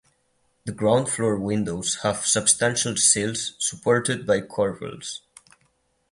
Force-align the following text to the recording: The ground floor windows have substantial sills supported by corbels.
The 0.65 0.71
ground 0.71 1.09
floor 1.09 1.37
windows 1.37 1.97
have 2.01 2.25
substantial 2.25 2.97
sills 2.97 3.53
supported 3.59 4.25
by 4.25 4.41
corbels. 4.41 5.19